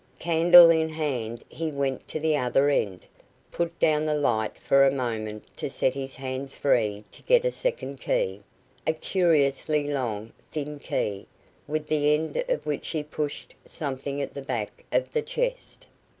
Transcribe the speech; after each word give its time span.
Candle 0.17 0.71
in 0.71 0.89
hand 0.89 1.43
he 1.47 1.69
went 1.69 2.07
to 2.07 2.19
the 2.19 2.35
other 2.35 2.71
end, 2.71 3.05
put 3.51 3.77
down 3.79 4.03
the 4.03 4.15
light 4.19 4.57
for 4.57 4.83
a 4.83 4.89
moment 4.91 5.45
to 5.57 5.69
set 5.69 5.93
his 5.93 6.15
hands 6.15 6.55
free 6.55 7.03
to 7.11 7.21
get 7.21 7.45
a 7.45 7.51
second 7.51 7.99
key 8.01 8.41
a 8.87 8.93
curiously 8.93 9.85
long, 9.93 10.33
thin 10.49 10.79
key, 10.79 11.27
with 11.67 11.85
the 11.85 12.15
end 12.15 12.43
of 12.49 12.65
which 12.65 12.87
he 12.89 13.03
pushed 13.03 13.53
something 13.63 14.19
at 14.19 14.33
the 14.33 14.41
back 14.41 14.83
of 14.91 15.11
the 15.11 15.21
chest. 15.21 15.85